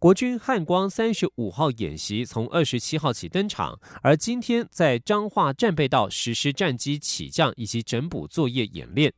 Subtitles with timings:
[0.00, 9.12] 国军汉光三十五号演习从二十七号起登场，而今天在彰化战备道实施战机起降以及整补作业演练。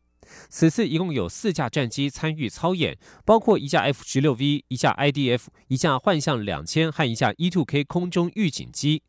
[0.48, 9.04] 此次一共有四架战机参与操演，包括一架 F 十六 V、一架 IDF、一架幻象两千和一架 E2K 空中预警机。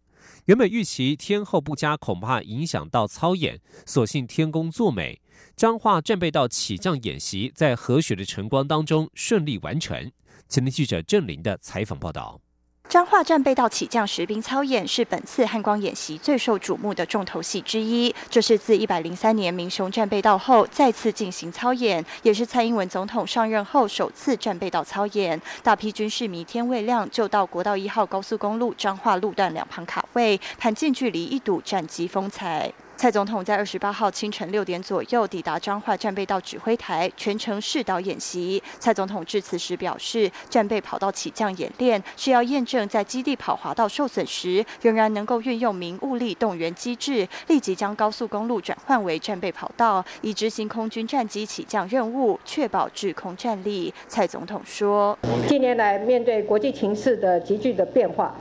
[0.46, 5.20] 原本预期天候不佳，恐怕影响到操演，所幸天公作美，
[5.56, 10.12] 彰化战备道起降演习在和煦的晨光当中顺利完成。
[10.54, 12.40] 前天记者郑林的采访报道：
[12.88, 18.14] 彰化战备道起降实兵操演是本次汉光演习最受瞩目的重头戏之一。
[18.30, 25.42] 这是自一百零三年民雄战备道后再次进行操演，也是蔡英文总统上任后首次战备道操演。
[25.64, 32.72] 大批军事迷天未亮就到国道一号高速公路彰化路段两旁卡位，盼近距离一睹战机风采。
[33.04, 38.64] 蔡总统在二十八号清晨六点左右抵达彰化战备道指挥台，全程视导演习。
[38.80, 53.94] 蔡总统致辞时表示，战备跑道起降演练是要验证在基地跑滑道受损时，仍然能够运用明物力动员机制，立即将高速公路转换为战备跑道，以执行空军战机起降任务，确保制空战力。
[54.08, 58.34] 蔡总统说：近年来，面对国际情势的急剧的变化，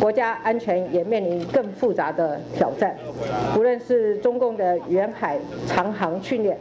[0.00, 2.96] 国家安全也面临更复杂的挑战，
[3.58, 3.78] 无论。
[3.90, 6.56] 是中共的远海长航训练，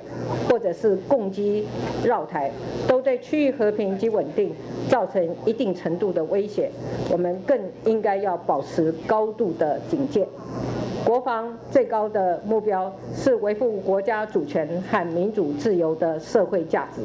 [0.50, 1.64] 或者是攻击
[2.04, 2.50] 绕台，
[2.88, 4.52] 都对区域和平及稳定
[4.90, 6.72] 造成一定程度的威胁。
[7.12, 10.28] 我们更应该要保持高度的警戒。
[11.06, 17.04] 国防最高的目标是维护国家主权和民主自由的社会价值。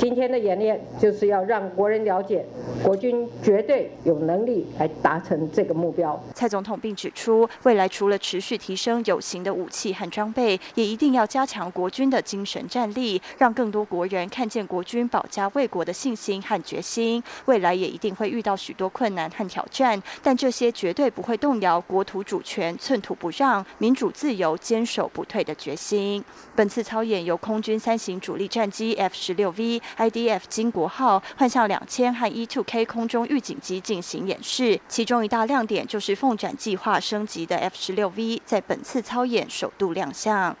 [0.00, 2.42] 今天的演练就是要让国人了解，
[2.82, 6.18] 国军绝对有能力来达成这个目标。
[6.32, 17.22] 蔡总统并指出，未来除了持续提升有形的武器和装备，也一定要加强国军的精神战力，让更多国人看见国军保家卫国的信心和决心。
[17.44, 26.24] 未来也一定会遇到许多困难和挑战，但这些绝对不会动摇国土主权寸土不让、民主自由坚守不退的决心。
[26.56, 29.82] 本次操演由空军三型主力战机 F 十六 V。
[29.96, 40.56] IDF 金国号幻象两千和 E2K 空中预警机进行演示，其中一大亮点就是凤展计划升级的 F 十六 V 在本次操演首度亮相。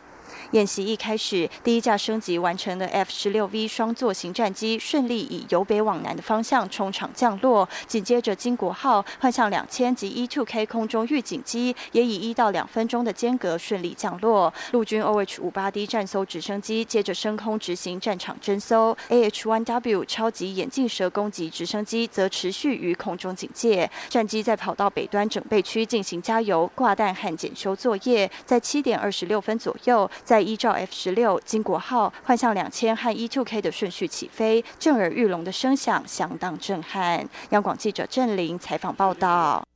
[0.52, 7.68] 演习一开始，第一架升级完成的 F 十六 V 双座型战机顺利以由北往南的方向冲场降落。
[7.86, 14.52] 紧接着，金国号幻象两千及 E2K 空中预警机也以一到两分钟的间隔顺利降落。
[14.72, 23.90] 陆军 OH 五八 D 战搜直升机接着升空执行战场侦搜，AH-1W 超级眼镜蛇攻击直升机则持续于空中警戒。
[24.08, 28.30] 战机在跑道北端整备区进行加油、挂弹和检修作业。
[28.44, 37.28] 在七点二十六分左右，在依照 F 十六金国号幻象两千和 E2K 的顺序起飞，震耳欲聋的声响相当震撼。
[37.48, 39.66] 央广记者郑玲采访报道。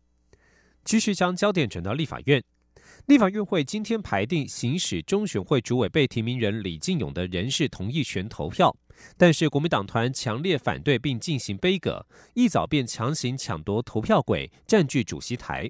[0.85, 2.41] 继续将焦点转到立法院，
[3.07, 8.77] 立法院会今天排定行使中选会主委被提名人李进勇的人事同意权投票，
[9.19, 15.69] 但是国民党团强烈反对并进行杯葛，一早便强行抢夺投票轨，占据主席台。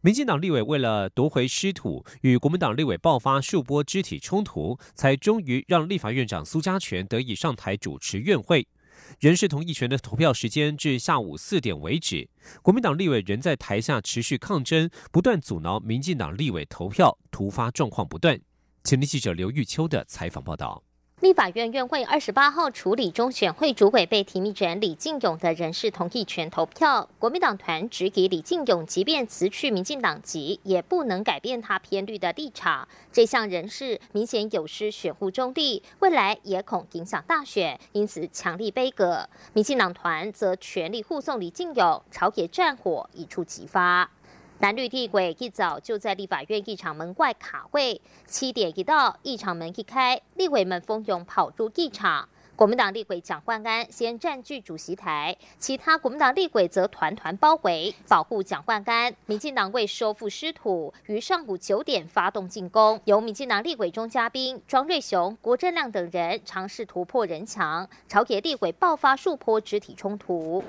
[0.00, 8.66] 民进党立委为了夺回失土，与国民党立委爆发数波肢体冲突，才终于让立法院长苏家全得以上台主持院会。
[9.20, 12.28] 人事同意权的投票时间至下午四点为止，
[12.62, 18.40] 国民党立委仍在台下持续抗争，不断阻挠民进党立委投票，突发状况不断。
[18.84, 20.87] 前天记者刘玉秋的采访报道。
[21.20, 32.86] 立法院院会二十八号处理中选会主委被提名人李进勇的人事同意权投票，国民党团指给李进勇，即便辞去民进党籍，也不能改变他偏绿的立场。
[33.12, 39.28] 这项人事明显有失选户中立，未来也恐影响大选，因此强力杯葛。
[39.54, 44.08] 民进党团则全力护送李进勇，朝野战火一触即发。
[44.60, 52.28] 蓝绿地轨一早就在立法院议场门外卡位，七点一到，议场门一开，立委们蜂拥跑入议场。
[52.56, 59.14] 国民党立委蒋万安先占据主席台，其他国民党立委则团团包围，保护蒋万安。
[59.26, 70.64] 民进党为收复失土，于上午九点发动进攻，由民进党立委中嘉宾庄瑞雄、郭振亮等人尝试突破人墙，朝野立委爆发数波肢体冲突。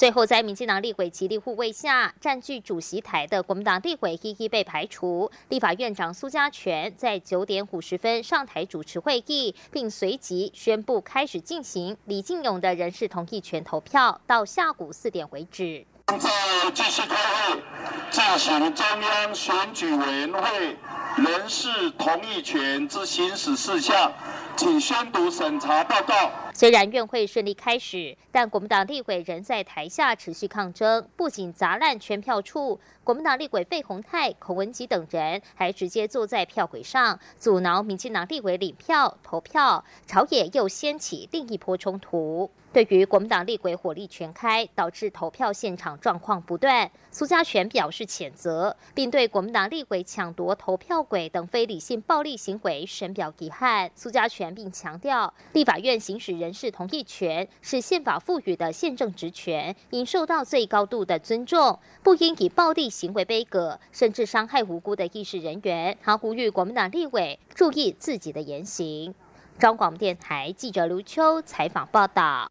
[0.00, 5.30] 最后，在民进党立委极力护卫下，占据主席台的国民党立委一一被排除。
[5.50, 15.84] 立法院长苏家全在九点五十分上台主持会议，并随即宣布开始进行李进勇的人事同意权投票，到下午四点为止。
[16.08, 16.30] 现在
[16.72, 17.16] 继续开
[17.52, 17.62] 会，
[18.10, 20.78] 进行中央选举委员会
[21.18, 21.68] 人事
[21.98, 24.10] 同意权之行使事项，
[24.56, 26.32] 请宣读审查报告。
[26.52, 42.50] 虽然院会顺利开始，但国民党立委仍在台下持续抗争，不仅砸烂全票处，国民党立委费鸿泰、孔文吉等人还直接坐在票轨上，阻挠民进党立委领票投票，朝野又掀起另一波冲突。
[42.72, 53.90] 对于国民党立委火力全开，导致投票现场状况不断，苏家全表示谴责，并对国民党立委抢夺投票轨等非理性暴力行为深表遗憾。
[53.96, 65.96] 苏家全并强调，立法院行使人事同意权是宪法赋予的宪政职权，应受到最高度的尊重，不应以暴力行为背葛，甚至伤害无辜的议事人员。
[66.02, 69.14] 他呼吁国民党立委注意自己的言行。
[69.58, 72.50] 中广电台记者卢秋采访报道。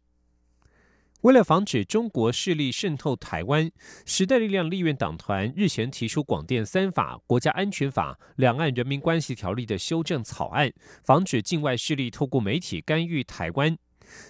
[1.22, 3.70] 为了防止中国势力渗透台湾，
[4.06, 10.72] 时代力量立院党团日前提出《广电三法》《国家安全法》《两岸人民关系条例》的修正草案，
[11.04, 13.76] 防止境外势力透过媒体干预台湾。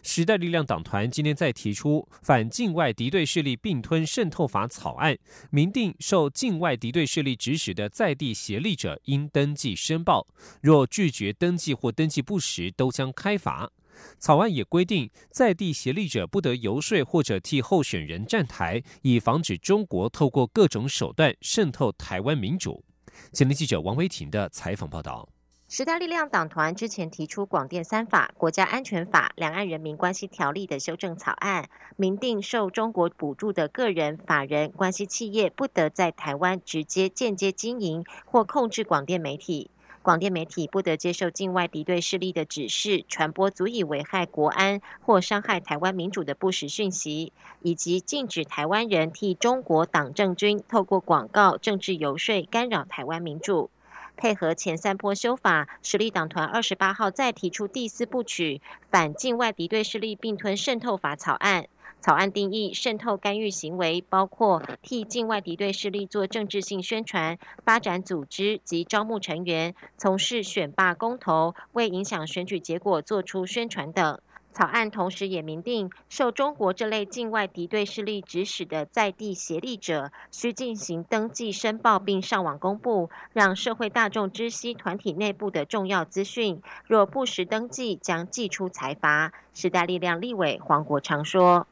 [0.02, 5.16] 时代力量党团今天再提出《反境外敌对势力并吞渗透法》草案，
[5.50, 10.26] 明定受境外敌对势力指使的在地协力者应登记申报，
[10.60, 13.70] 若拒绝登记或登记不实，都将开罚。
[14.18, 22.84] 草案也规定，在地协力者不得游说或者替候选人站台，以防止中国透过各种手段渗透台湾民主。
[23.32, 25.28] 前天记者王维婷的采访报道。
[25.68, 39.70] 时代力量党团之前提出《广电三法》《国家安全法》《两岸人民关系条例》的修正草案，明定受中国补助的个人、法人、关系企业不得在台湾直接、间接经营或控制广电媒体。
[40.02, 53.68] 广电媒体不得接受境外敌对势力的指示，传播足以危害国安或伤害台湾民主的不实讯息，以及禁止台湾人替中国党政军透过广告、政治游说干扰台湾民主。
[54.16, 61.66] 配合前三波修法，实力党团二十八号再提出第四部曲反境外敌对势力并吞渗透法草案。
[62.00, 74.18] 草案定义渗透干预行为，包括替境外敌对势力做政治性宣传、发展组织及招募成员、从事选罢公投、为影响选举结果做出宣传等。
[74.52, 86.60] 草案同时也明定，受中国这类境外敌对势力指使的在地协力者，需进行登记申报并上网公布，让社会大众知悉团体内部的重要资讯。
[86.86, 89.32] 若不实登记，将寄出财罚。
[89.54, 91.68] 时代力量立委黄国昌说。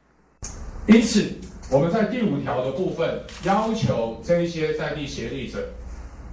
[0.89, 1.23] 因此，
[1.69, 5.69] 我们在第五条的部分要求这些在地协力者，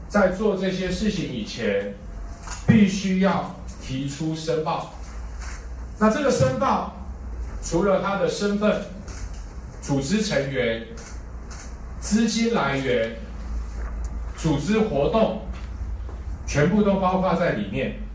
[0.08, 1.94] 在做这些事情以前，
[2.66, 4.94] 必须要提出申报。
[5.98, 6.96] 那这个申报，
[7.62, 8.82] 除了他的身份、
[9.82, 10.86] 组织成员、
[12.00, 13.14] 资金来源、
[14.38, 15.42] 组织活动，
[16.46, 18.05] 全部都包括在里面。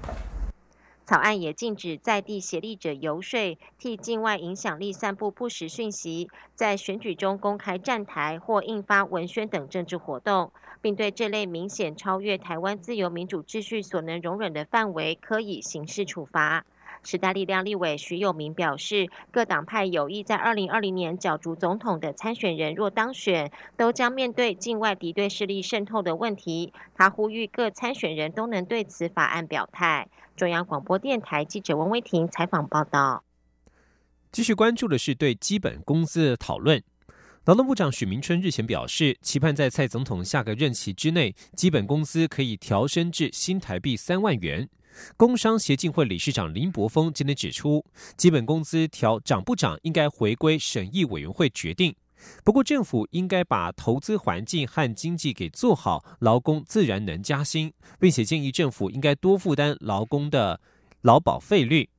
[1.11, 16.63] 草案也禁止在地协力者游说、替境外影响力散布不实讯息，在选举中公开站台或印发文宣等政治活动，并对这类明显超越台湾自由民主秩序所能容忍的范围，可以刑事处罚。
[17.03, 26.73] 时代力量立委徐有明表示，各党派有意在二零二零年角逐总统的参选人，若当选，都将面对境外敌对势力渗透的问题。
[26.95, 30.07] 他呼吁各参选人都能对此法案表态。
[30.35, 33.23] 中央广播电台记者王威婷采访报道。
[34.31, 36.81] 继续关注的是对基本工资的讨论。
[37.45, 44.69] 劳动部长许明春日前表示，期盼在蔡总统下个任期之内，基本工资可以调升至新台币三万元。
[45.17, 47.85] 工商协进会理事长林柏峰今天指出，
[48.17, 51.95] 基本工资调涨不涨，应该回归审议委员会决定。
[52.43, 60.61] 不过，政府应该把投资环境和经济给做好，劳工自然能加薪，并且建议政府应该多负担劳工的
[61.01, 61.89] 劳保费率。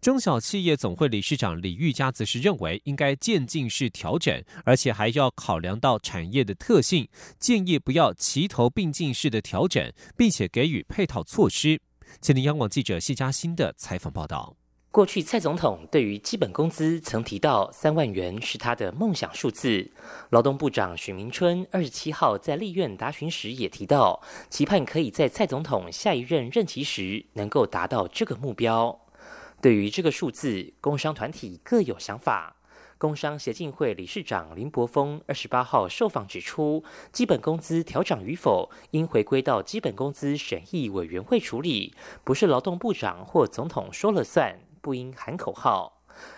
[0.00, 7.06] 中小企业总会理事长李玉佳则是认为，应该渐进式调整，而且还要考量到产业的特性，
[7.38, 11.80] 建议不要齐头并进式的调整，并且给予配套措施。
[12.20, 14.56] 前天央广记者谢嘉欣的采访报道。
[14.90, 19.90] 过去蔡总统对于基本工资曾提到三万元是他的梦想数字。
[20.30, 28.98] 劳动部长许明春二十七号在立院答询时也提到，期盼可以在蔡总统下一任任期时能够达到这个目标。
[29.60, 32.56] 对于这个数字，工商团体各有想法。
[32.98, 45.92] 工商协进会理事长林柏峰二十八号受访指出，基本工资调涨与否应回归到基本工资审议委员会处理，不是劳动部长或总统说了算，不应喊口号。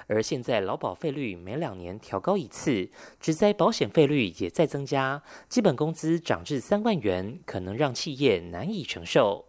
[0.09, 9.48] 而现在劳保费率每两年调高一次，职灾保险费率也在增加，基本工资涨至三万元，可能让企业难以承受。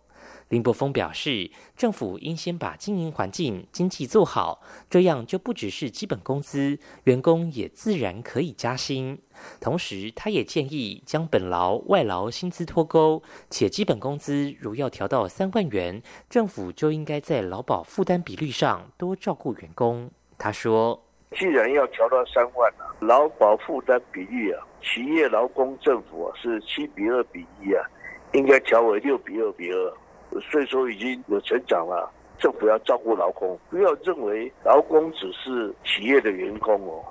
[0.49, 9.19] 林柏峰表示，政府应先把经营环境、经济做好，这样就不只是基本工资，员工也自然可以加薪。
[9.61, 20.09] 同时，他也建议将本劳外劳薪资脱钩，且基本工资如要调到三万元，政府就应该在劳保负担比率上多照顾员工。
[20.39, 20.99] 他说
[21.37, 27.85] ：“既然要调到三万，劳保负担比例啊，企业劳工政府啊是七比二比一啊，
[28.33, 29.93] 应该调为六比二比二。”
[30.39, 37.03] 税收已经有成长了，政府要照顾劳工，不要认为劳工只是企业的员工哦，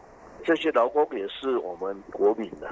[0.44, 2.68] 这些劳工也是我们国民的。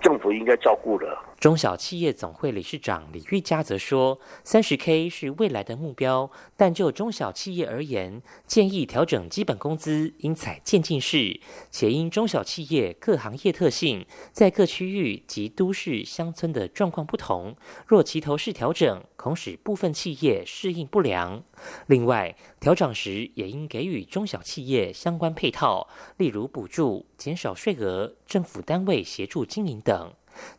[0.00, 1.06] 政府应该照顾的。
[1.38, 11.38] 中小企业总会理事长李玉佳则说：“三十 K 是未来的目标，但就中小企业而言，建议调整基本工资应采渐进式，
[11.70, 17.54] 且因中小企业各行业特性，在各区域及都市乡村的状况不同，
[17.86, 21.42] 若齐头式调整，恐使部分企业适应不良。
[21.86, 25.86] 另外，调整时也应给予中小企业相关配套，
[26.16, 30.12] 例如补助、减少税额、政府单位协助经营等。”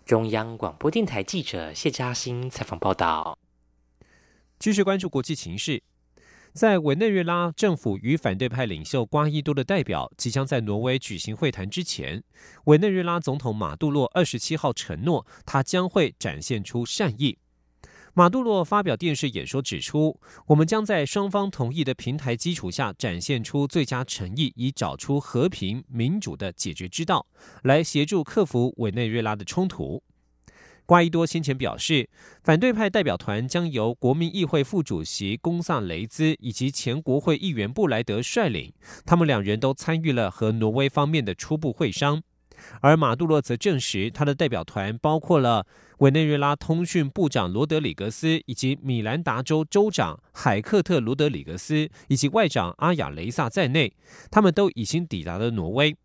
[0.06, 3.38] 中央广播电台记者谢嘉欣采访报道。
[4.58, 5.84] 继续关注国际情势，
[6.52, 12.24] 在委内瑞拉政府与反对派领袖瓜伊多的代表即将在挪威举行会谈之前，
[12.64, 17.38] 委内瑞拉总统马杜洛二十七号承诺，他将会展现出善意。
[18.18, 27.28] 马杜罗发表电视演说，指出：“我们将在双方同意的平台基础下，展现出最佳诚意，以找出和平民主的解决之道，
[27.62, 30.02] 来协助克服委内瑞拉的冲突。”
[30.88, 32.10] 瓜伊多先前表示，
[32.44, 38.74] 反对派代表团将由国民议会副主席贡萨雷兹以及前国会议员布莱德率领，
[39.06, 42.24] 他们两人都参与了和挪威方面的初步会商。
[42.82, 53.92] 而马杜罗则证实，他的代表团包括了委内瑞拉通讯部长罗德里格斯，以及米兰达州州长海克特罗德里格斯，以及外长阿雅雷萨在内，
[54.30, 55.96] 他们都已经抵达了挪威。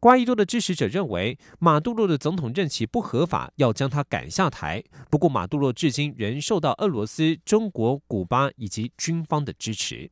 [0.00, 4.82] 瓜伊多的支持者认为，马杜罗的总统任期不合法，要将他赶下台。
[5.08, 10.10] 不过，马杜罗至今仍受到俄罗斯、中国、古巴以及军方的支持。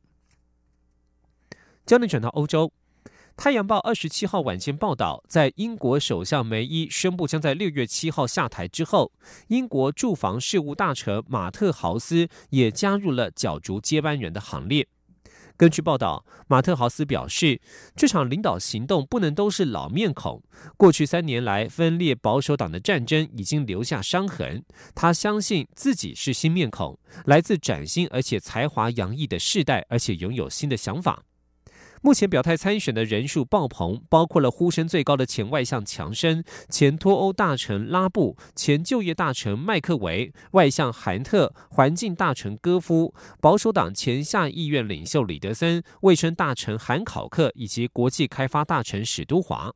[1.85, 2.67] 焦点转到欧洲。
[3.35, 9.11] 《太阳报》二十七号晚间报道，在英国首相梅伊宣布将在六月七号下台之后，
[9.47, 14.87] 英国住房事务大臣马特豪斯也加入了角逐接班人的行列。
[15.57, 17.59] 根据报道，马特豪斯表示，
[17.95, 20.41] 这场领导行动不能都是老面孔。
[20.77, 24.63] 过去三年来，分裂保守党的战争已经留下伤痕。
[24.95, 31.23] 他相信自己是新面孔，来自崭新而且才华洋溢的世代，而且拥有新的想法。
[32.05, 49.73] 目前表态参选的人数爆棚，包括了呼声最高的前外相强生、前脱欧大臣拉布、前就业大臣麦克维、外相韩特、环境大臣戈夫、保守党前下议院领袖李德森、卫生大臣韩考克以及国际开发大臣史都华。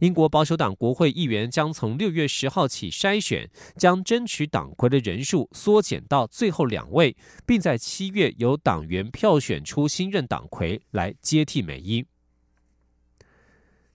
[0.00, 12.04] 英国保守党国会议员将从六月十号起筛选，将争取党魁的人数缩减到最后两位，并在七月由党员票选出新任党魁来接替美英。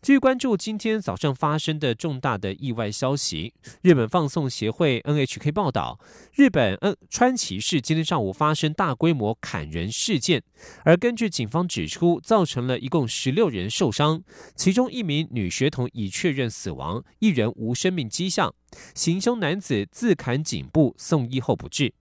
[0.01, 3.53] 继续关注今天早上发生的重大的意外消息。
[3.81, 5.99] 日本放送协会 NHK 报道，
[6.33, 10.41] 日本嗯川崎市今天上午发生大规模砍人事件，
[10.85, 14.23] 而根据警方指出，造成了一共十六人受伤，
[14.55, 18.55] 其中一名女学童已确认死亡，一人无生命迹象。
[18.95, 21.93] 行凶男子自砍颈部，送医后不治。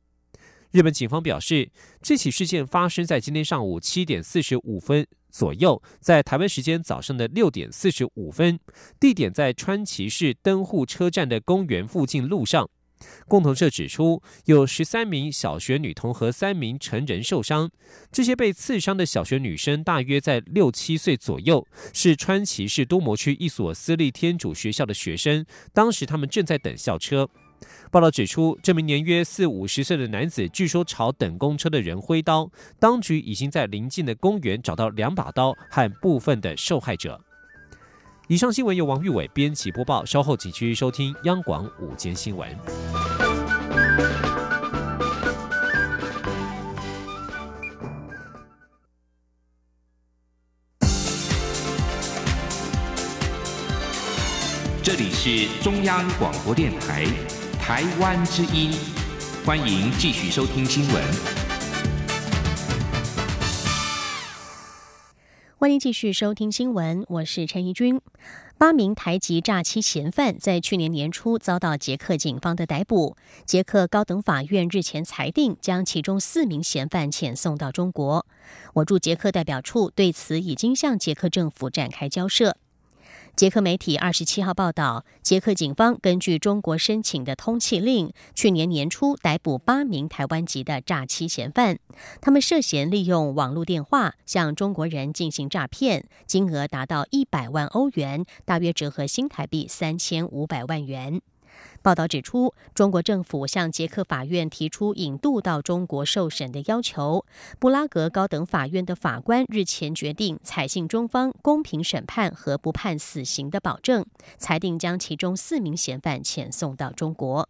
[0.70, 5.04] 日本警方表示，这起事件发生在今天上午七点四十五分。
[5.30, 8.58] 左右，在台湾时间早上的六点四十五分，
[8.98, 12.68] 地点在川崎市登户车站的公园附近路上。
[13.28, 17.70] 共同社指出，有十三名小学女童和三名成人受伤。
[18.10, 25.46] 这些被刺伤的小学女生大约在六七岁左右，是川崎市多摩区一所私立天主学校的学生。
[25.72, 27.30] 当时他们正在等校车。
[27.90, 32.50] 报道指出，这名年约四五十岁的男子据说朝等公车的人挥刀。
[32.78, 37.20] 当局已经在邻近的公园找到两把刀和部分的受害者。
[38.26, 42.46] 以上新闻由王玉伟编辑播报，稍后请继续收听央广午间新闻。
[54.82, 57.06] 这里是中央广播电台
[57.68, 58.72] 台湾之音，
[59.44, 61.04] 欢迎继续收听新闻。
[65.58, 68.00] 欢迎继续收听新闻，我是陈怡君。
[68.56, 73.18] 八名台籍诈欺嫌犯在去年年初遭到捷克警方的逮捕。
[73.44, 78.24] 捷克高等法院日前裁定，将其中四名嫌犯遣送到中国。
[78.72, 82.56] 我驻捷克代表处对此已经向捷克政府展开交涉。
[83.38, 91.78] 捷克媒体二十七号报道，捷克警方根据中国申请的通缉令，去年年初逮捕八名台湾籍的诈欺嫌犯，
[92.20, 101.20] 他们涉嫌利用网络电话向中国人进行诈骗，金额达到一百万欧元，大约折合新台币三千五百万元。
[101.82, 107.24] 报道指出，中国政府向捷克法院提出引渡到中国受审的要求。
[107.58, 114.04] 布拉格高等法院的法官日前决定采信中方公平审判和不判死刑的保证，
[114.36, 117.48] 裁定将其中四名嫌犯遣送到中国。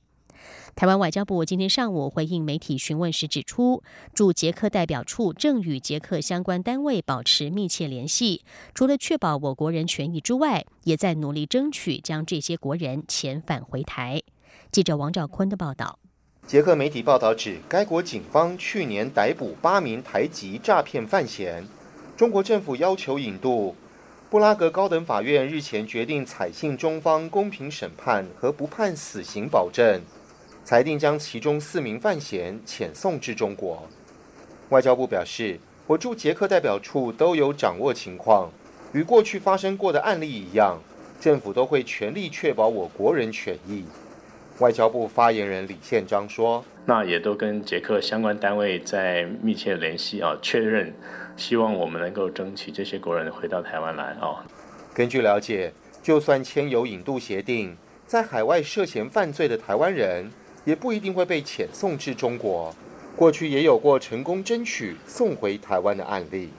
[0.74, 3.82] 台湾外交部今天上午回应媒体询问时指出，
[4.14, 14.22] 驻捷克代表处正与捷克相关单位保持密切联系，除了确保我国人权益之外，也在努力争取将这些国人遣返回台。
[14.70, 15.98] 记者王兆坤的报道。
[16.46, 21.62] 捷克媒体报道指，该国警方去年逮捕八名台籍诈骗犯嫌，
[22.16, 23.74] 中国政府要求引渡。
[24.30, 30.00] 布拉格高等法院日前决定采信中方公平审判和不判死刑保证。
[30.68, 33.88] 裁定将其中四名犯嫌遣送至中国。
[34.68, 38.50] 外交部表示，我驻捷克代表处都有掌握情况，
[38.92, 40.78] 与过去发生过的案例一样，
[41.18, 43.82] 政府都会全力确保我国人权益。
[44.58, 50.92] 外交部发言人李宪章说：“那也都跟捷克相关单位在密切联系啊，确认，
[51.34, 54.44] 希望我们能够争取这些国人回到台湾来啊。”
[54.92, 55.72] 根据了解，
[56.02, 57.74] 就算签有引渡协定，
[58.06, 60.30] 在海外涉嫌犯罪的台湾人。
[60.68, 62.74] 也不一定会被遣送至中国。
[63.16, 66.50] 过去也有过成功争取送回台湾的案例。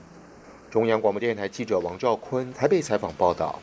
[0.72, 3.60] 中央广播电台记者王兆坤台北采访报道。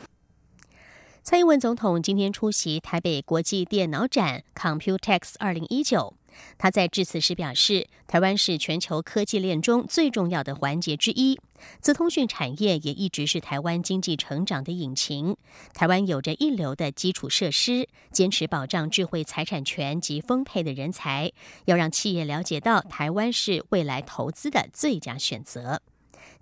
[1.24, 6.14] 蔡英文总统今天出席台北国际电脑展 Computex 二零一九。
[6.58, 11.38] 他在致辞时表示，台湾是全球科技链中最重要的环节之一，
[11.80, 15.36] 资通讯产业也一直是台湾经济成长的引擎。
[15.74, 21.32] 台湾有着一流的基础设施，坚持保障智慧财产权及丰沛的人才，
[21.66, 25.82] 要让企业了解到台湾是未来投资的最佳选择。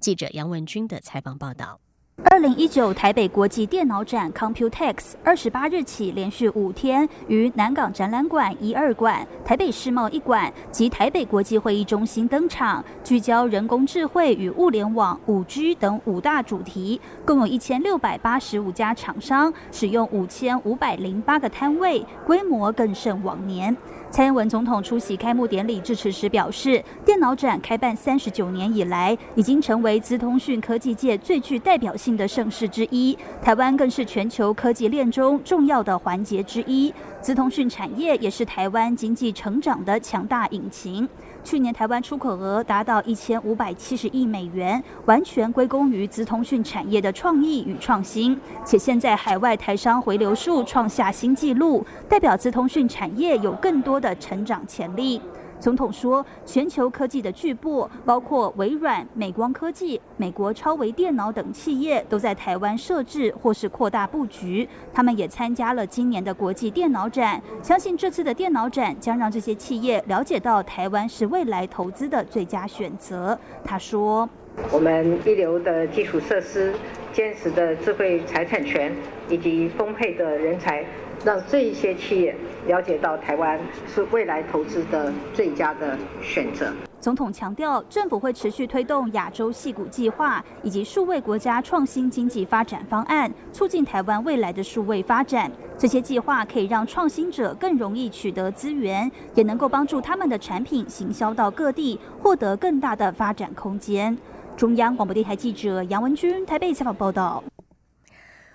[0.01, 1.84] 记者杨文军的采访报道。
[2.23, 23.77] 二零一九台北国际电脑展 Computex 二十八日起连续五天于南港展览馆一二馆、台北世贸一馆及台北国际会议中心登场，聚焦人工智慧与物联网、五 G 等五大主题，共有一千六百八十五家厂商，使用五千五百零八个摊位，规模更胜往年。
[24.15, 33.19] 蔡英文总统出席开幕典礼致辞时表示，电脑展开办三十九年以来，已经成为资通讯科技界最具代表性的盛事之一。
[33.43, 41.09] 台湾更是全球科技链中重要的环节之一，资通讯产业也是台湾经济成长的强大引擎。
[41.45, 48.37] 去年台湾出口额达到一千五百七十亿美元，完全归功于资通讯产业的创意与创新。
[48.65, 55.21] 且现在海外台商回流数创下新纪录，代表资通讯产业有更多的成长潜力。
[55.65, 64.69] 总统说，全球科技的巨擘，包括微软、美光科技、美国超微电脑等企业，都在台湾设置或是扩大布局。
[64.93, 73.39] 他们也参加了今年的国际电脑展，相信这次的电脑展将让这些企业了解到台湾是未来投资的最佳选择。
[73.65, 74.29] 他说
[74.71, 76.75] ：“我们一流的基础设施、
[77.11, 78.95] 坚实的智慧财产权
[79.31, 80.85] 以及丰沛的人才。”
[81.25, 83.59] 让这一些企业了解到台湾
[83.93, 86.71] 是未来投资的最佳的选择。
[87.01, 95.51] 总统强调，政府会持续推动亚洲细谷计划以及数位国家创新经济发展方案，促进台湾未来的数位发展。
[95.77, 104.17] 这些计划可以让创新者更容易取得资源，也能够帮助他们的产品行销到各地，获得更大的发展空间。
[104.57, 107.43] 中央广播电台记者杨文君台北采访报道。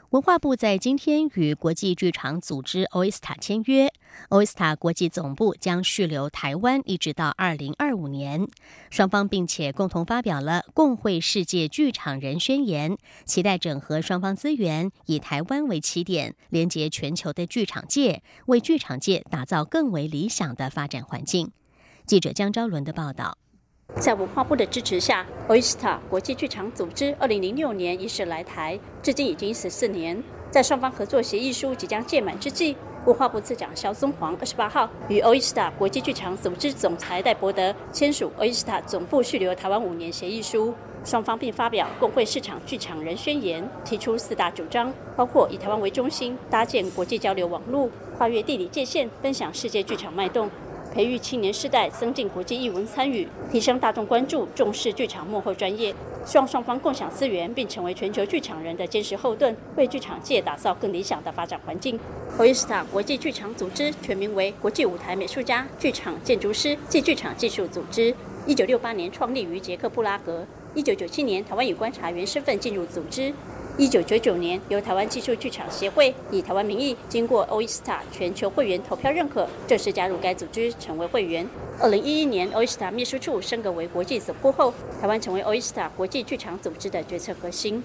[0.09, 3.93] 文化部在今天与国际剧场组织 OISTA 签约
[4.29, 8.47] ，OISTA 国际总部将续留台湾一直到二零二五年。
[8.89, 21.51] 双方并且共同发表了共会世界剧场人宣言，期待整合双方资源，以台湾为起点，连接全球的剧场界，为剧场界打造更为理想的发展环境。
[22.07, 23.37] 记者江昭伦的报道。
[23.97, 30.21] 在文化部的支持下，OISTA 国际剧场组织二零零六年伊始来台，至今已经十四年。
[30.51, 32.75] 在双方合作协议书即将届满之际，
[33.05, 40.73] 文化部次长肖松煌二十八号与 Oyster 国际剧场组织总裁戴伯德签署 Oyster 总部续留台湾五年协议书。
[41.03, 50.49] 双方并发表共会市场剧场人宣言，提出四大主张，包括以台湾为中心，搭建国际交流网络，跨越地理界限，分享世界剧场脉动，
[50.93, 55.93] 培育青年世代，增进国际艺文参与，提升大众关注，重视剧场幕后专业。
[56.25, 61.99] 希望双方共享资源，并成为全球剧场人的坚实后盾，为剧场界打造更理想的发展环境。
[62.37, 68.13] o i s t 国际剧场组织全名为国际舞台美术家剧场建筑师暨剧场技术组织，
[68.45, 70.45] 一九六八年创立于捷克布拉格。
[70.75, 73.33] 一九九七年，台湾以观察员身份进入组织。
[73.79, 81.47] 一九九九年，由台湾技术剧场协会以台湾名义，经过 OISTA 全球会员投票认可，正式加入该组织，成为会员。
[81.79, 87.81] 二零一一年，OISTA 秘书处升格为国际总部后，台湾成为 OISTA 国际剧场组织的决策核心。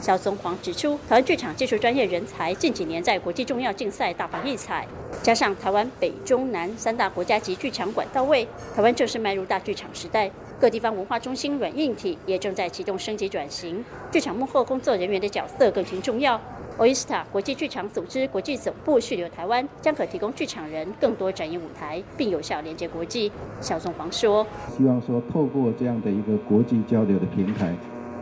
[0.00, 4.88] 肖宗煌指出，台湾剧场技术专业人才近几年在国际重要竞赛大放异彩，
[5.22, 10.30] 加上台湾北中南三大国家级剧场馆到位，台湾正式迈入大剧场时代。
[10.60, 16.40] 各地方文化中心软硬体也正在启动升级转型，剧场幕后工作人员的角色更形重要。
[16.78, 23.30] Oyster 国际剧场组织国际总部续留台湾，将可提供剧场人更多展演舞台，并有效连接国际。
[23.60, 27.74] 小宋黄说：“希望说透过这样的一个国际交流的平台，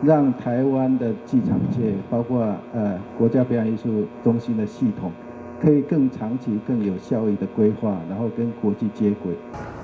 [0.03, 2.43] 让台湾的剧场界，包括
[2.73, 5.11] 呃国家表演艺术中心的系统。”
[5.61, 9.33] 可以更长期、更有效益的规划，然后跟国际接轨。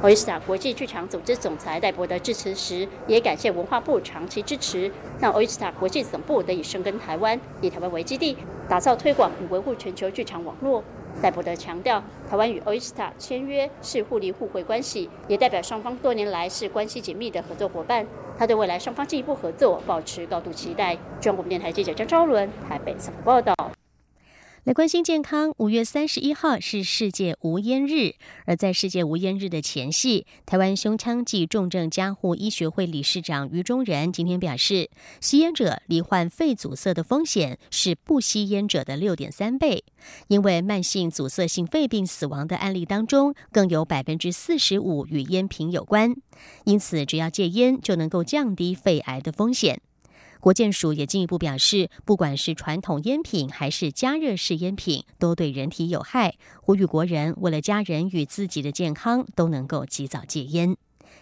[0.02, 8.38] 欧斯塔国际剧场组织总裁戴博德致辞时，也感谢文化部长期支持，让欧斯塔国际总部得以生根台湾，以台湾为基地，
[8.70, 10.82] 打造、推广与维护全球剧场网络。
[11.22, 18.08] 戴博德强调，台湾与欧斯塔签约是互利互惠关系，也代表双方多年来是关系紧密的合作伙伴。
[18.38, 20.98] 他对未来双方进一步合作保持高度期待。
[21.20, 23.54] 中国电台记者张昭伦台北采访报道。
[24.70, 25.52] 来关心健康。
[25.58, 28.14] 五月三十一号是世界无烟日，
[28.46, 39.84] 而在世界无烟日的前夕，台湾胸腔暨重症加护医学会理事长于中仁今天表示，吸烟者罹患肺阻塞的风险是不吸烟者的六点三倍，
[40.28, 46.16] 因为慢性阻塞性肺病死亡的案例当中，更有百分之四十五与烟品有关。
[46.66, 49.82] 因此，只要戒烟，就能够降低肺癌的风险。
[50.40, 60.78] 国健署也进一步表示，不管是传统烟品还是加热式烟品，都对人体有害，呼吁国人为了家人与自己的健康，都能够及早戒烟。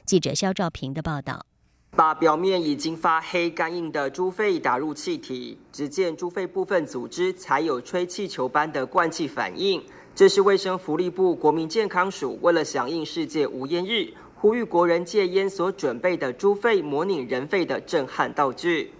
[0.05, 1.47] 记者肖兆平的报道：
[1.95, 9.83] 把表面已经发黑干硬的猪肺打入气体，只见猪肺部分组织才有吹气球般的灌气反应。
[10.13, 18.91] 这是卫生福利部国民健康署为了响应世界无烟日，呼吁国人戒烟所准备的猪肺模拟人肺的震撼道具。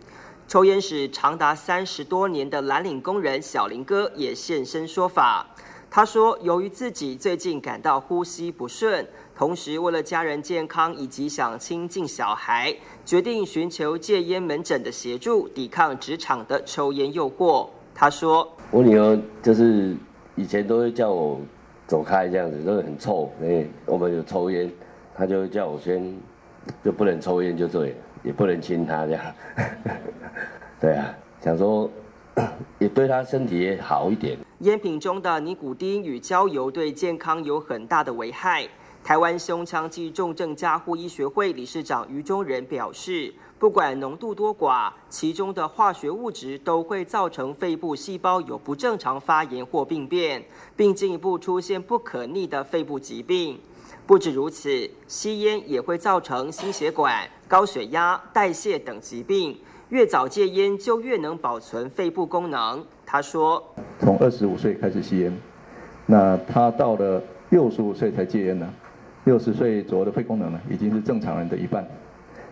[0.48, 5.46] 抽烟史长达三十多年的蓝领工人小林哥也现身说法。
[5.90, 9.06] 他说，由于自己最近感到呼吸不顺，
[9.36, 17.68] 同时为了家人健康以及想亲近小孩，决定寻求戒烟门诊的协助，抵抗职场的抽烟诱惑。
[17.94, 19.98] 他说：“我女儿就是
[20.36, 21.42] 以前都会叫我
[21.88, 23.30] 走开，这样子都是很臭。
[23.44, 24.72] 哎，我们有抽烟，
[25.14, 26.18] 她就会叫我先
[26.86, 29.24] 就不能抽烟，就对。”也不能亲他这样，
[30.80, 31.90] 对啊，想说
[32.80, 34.38] 也对他身体好一点。
[34.60, 38.68] 烟品中的尼古丁与焦油对健康有很大的危害。
[39.04, 50.44] 台湾胸腔及重症加护医学会理事长于中仁表示，不管浓度多寡，其中的化学物质都会造成肺部细胞有不正常发炎或病变，
[50.76, 53.58] 并进一步出现不可逆的肺部疾病。
[54.06, 59.58] 不止如此，吸烟也会造成心血管、高血压、代谢等疾病。
[59.90, 62.84] 越早戒烟，就越能保存肺部功能。
[63.06, 63.64] 他说
[64.00, 65.34] ：“从二十五岁开始吸烟，
[66.06, 68.68] 那他到了六十五岁才戒烟呢。
[69.24, 71.88] 六十岁左右的肺功能呢，已经是正常人的一半。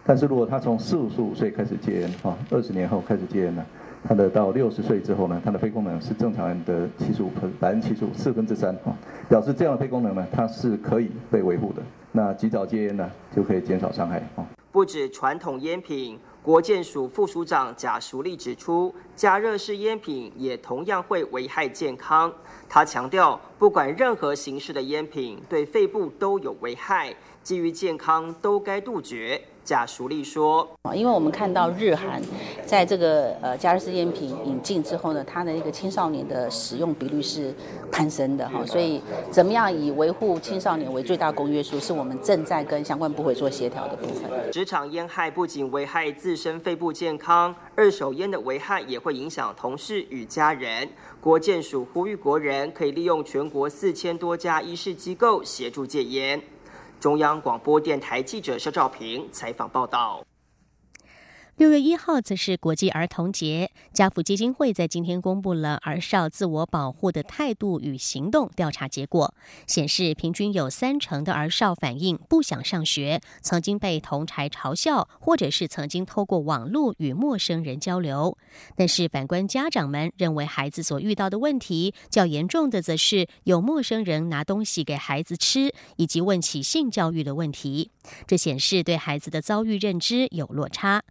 [0.06, 3.66] 但是如果他从四十五岁开始戒烟，啊，二十年后开始戒烟呢？”
[4.08, 8.96] 他的到六十岁之后呢，他的肺功能是正常人的七十五分百分之七十五四分之三啊，
[9.28, 11.82] 表示这样的肺功能呢，它是可以被维护的。
[12.12, 14.46] 那及早戒烟呢，就可以减少伤害啊。
[14.76, 22.30] 不止传统烟品，国建署副署长贾淑丽指出，加热式烟品也同样会危害健康。
[22.68, 29.42] 他强调，不管任何形式的烟品，对肺部都有危害，基于健康都该杜绝。
[29.66, 32.22] 贾淑丽说：“因为我们看到日韩
[32.66, 37.52] 在这个呃加热式烟品引进之后呢，它的一个青少年的使用比率是
[37.92, 39.02] 攀升的哈，所以
[39.32, 44.30] 怎么样以维护青少年为最大公约数，是我们正在跟相关部会做协调的部分。
[44.52, 50.88] 职场烟害不仅危害自身肺部健康，二手烟的危害也会影响同事与家人。
[51.20, 56.40] 国健署呼吁国人可以利用全国四千多家医事机构协助戒烟。”
[57.06, 60.26] 中央广播电台记者肖兆平采访报道。
[61.58, 69.34] 六月一号则是国际儿童节，家福基金会在今天公布了儿少自我保护的态度与行动调查结果，
[69.66, 78.38] 显示平均有三成的儿少反映不想上学，曾经被同才嘲笑，或者是曾经透过网络与陌生人交流。
[78.76, 87.92] 但是反观家长们认为孩子所遇到的问题较严重的，则是有陌生人拿东西给孩子吃，以及问起性教育的问题。
[88.28, 91.02] 这显示对孩子的遭遇认知有落差。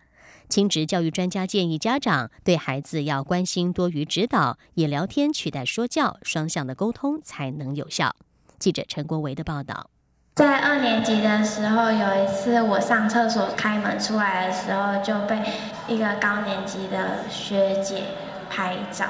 [0.48, 8.14] 亲职教育专家建议家长对孩子要关心多于指导，以聊天取代说教，双向的沟通才能有效。
[8.58, 9.90] 记者陈国维的报道：
[10.36, 15.42] 在二年级的时候，有一次我上厕所开门出来的时候，就被
[15.88, 18.04] 一个高年级的学姐
[18.48, 19.06] 拍照，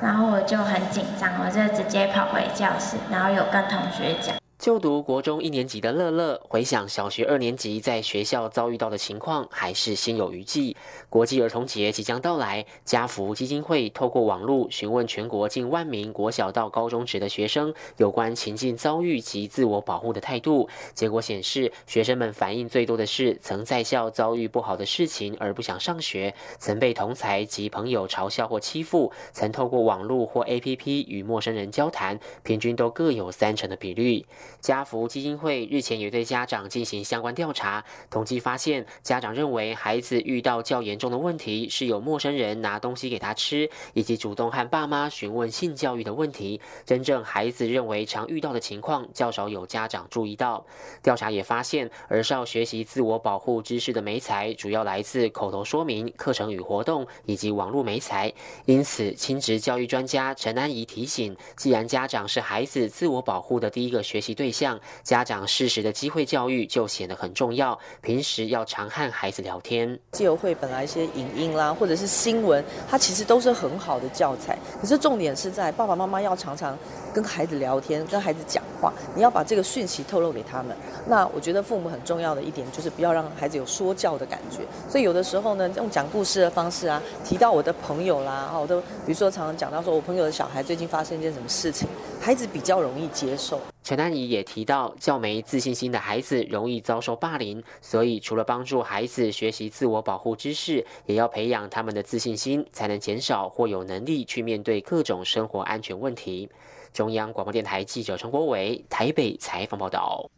[0.00, 4.36] 然后我就很紧张，我就直接跑回教室，然后有跟同学讲。
[4.64, 10.74] 就读国中一年级的乐乐，回想小学二年级在学校遭遇到的情况，还是心有余悸。
[11.10, 20.66] 国际儿童节即将到来，家福基金会透过网络询问全国近万名国小到高中职的学生有关情境遭遇及自我保护的态度。
[20.94, 34.24] 结果显示，学生们反映最多的是曾在校遭遇不好的事情而不想上学，曾被同才及朋友嘲笑或欺负，曾透过网络或 APP 与陌生人交谈，平均都各有三成的比率。
[34.60, 46.60] 家福基金会日前也对家长进行相关调查，统计发现，家长认为孩子遇到较严重的问题是有陌生人拿东西给他吃，以及主动和爸妈询问性教育的问题。
[46.84, 50.64] 真正孩子认为常遇到的情况，较少有家长注意到。
[51.02, 58.32] 调查也发现，儿少学习自我保护知识的媒材主要来自口头说明、课程与活动以及网络媒材。
[58.64, 67.78] 因此，亲职教育专家陈安怡提醒，既然家长是孩子自我保护的第一个学习对象，家长适时的机会教育就显得很重要。
[68.00, 69.98] 平时要常和孩子聊天。
[70.12, 74.58] 基友会本来一些影音啦，或者是新闻，它其实都是很好的教材。
[74.80, 76.76] 可是重点是在爸爸妈妈要常常
[77.12, 78.92] 跟孩子聊天，跟孩子讲话。
[79.14, 80.76] 你要把这个讯息透露给他们。
[81.06, 84.58] 那我觉得父母很重要的一点就是不要让孩子有说教的感觉。
[84.88, 91.88] 所以有的时候呢，用讲故事的方式啊，提到我的朋友啦，我都比如说常常讲到说我朋友的小孩最近发生一件什么事情，
[92.20, 93.60] 孩子比较容易接受。
[93.84, 106.48] 陈丹怡也提到，较没自信心的孩子容易遭受霸凌，所以除了帮助孩子学习自我保护知识，也要培养他们的自信心，才能减少或有能力去面对各种生活安全问题。
[106.94, 110.30] 中央广播电台记者陈国伟台北采访报道。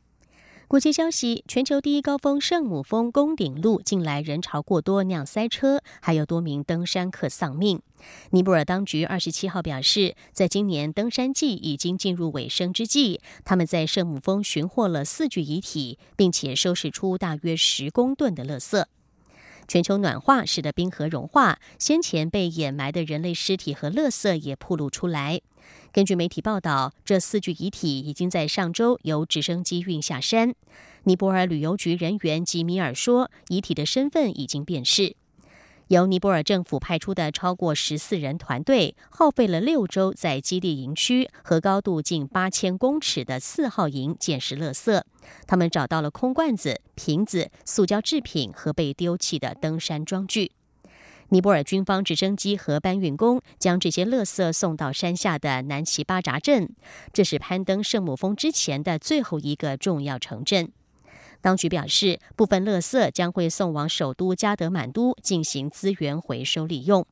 [0.69, 7.81] 国际消息：全球第一高峰圣母峰宫顶路近来人潮过多，酿塞车，还有多名登山客丧命。
[8.31, 18.85] 尼泊尔当局二十七号表示，在今年登山季已经进入尾声之际，他们在圣母峰寻获了四具遗体，并且收拾出大约十公吨的垃圾。
[19.69, 25.41] 全球暖化使得冰河融化，先前被掩埋的人类尸体和垃圾也暴露出来。
[25.91, 30.55] 根据媒体报道，这四具遗体已经在上周由直升机运下山。
[31.03, 35.17] 尼泊尔旅游局人员吉米尔说，遗体的身份已经辨识。
[35.89, 45.01] 由尼泊尔政府派出的超过十四人团队，耗费了六周，在基地营区和高度近八千公尺的四号营捡拾垃圾。
[45.47, 50.51] 他们找到了空罐子、瓶子、塑胶制品和被丢弃的登山装具。
[51.29, 56.69] 尼泊尔军方直升机和搬运工将这些垃圾送到山下的南奇巴扎镇，
[57.13, 60.73] 这是攀登圣母峰之前的最后一个重要城镇。
[61.47, 67.07] 当局表示，部分垃圾将会送往首都加德满都进行资源回收利用。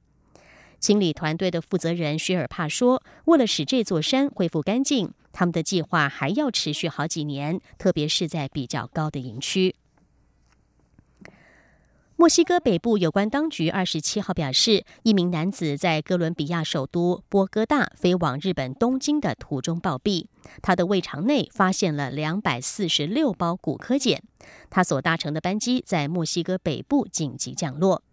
[0.81, 9.77] 清理团队的负责人薛尔帕说：“为了使这座山恢复干净，他们的计划还要持续好几年，特别是在比较高的营区。”
[12.17, 20.27] 墨西哥北部有关当局二十七号表示，一名男子在哥伦比亚首都波哥大飞往日本东京的途中暴毙，
[20.63, 24.23] 他的胃肠内发现了两百四十六包骨科碱。
[24.71, 28.05] 他所搭乘的班机在墨西哥北部紧急降落。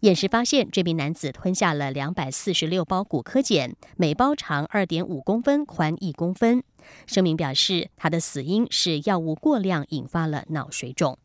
[0.00, 6.62] 验尸发现，这名男子吞下了两百四十六包骨科碱，每包长二点五公分，宽一公分。
[7.04, 11.18] 声明表示，他的死因是药物过量引发了脑水肿。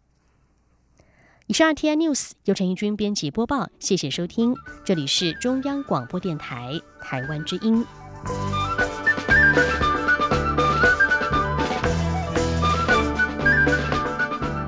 [1.49, 4.53] 以上 T I News 由陈义军编辑播报，谢谢收听，
[4.85, 7.83] 这里是中央广播电台台湾之音。